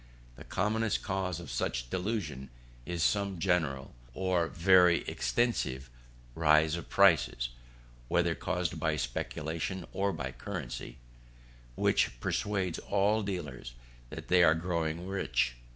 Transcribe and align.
The 0.35 0.43
commonest 0.43 1.03
cause 1.03 1.39
of 1.39 1.51
such 1.51 1.91
delusion 1.91 2.49
is 2.87 3.03
some 3.03 3.37
general, 3.37 3.93
or 4.15 4.47
very 4.47 5.03
extensive, 5.07 5.91
rise 6.33 6.75
of 6.75 6.89
prices 6.89 7.49
(whether 8.07 8.33
caused 8.33 8.79
by 8.79 8.95
speculation 8.95 9.85
or 9.93 10.11
by 10.11 10.31
the 10.31 10.39
currency) 10.39 10.97
which 11.75 12.19
persuades 12.19 12.79
all 12.79 13.21
dealers 13.21 13.75
that 14.09 14.27
they 14.27 14.41
are 14.43 14.55
growing 14.55 15.05
rich. 15.07 15.53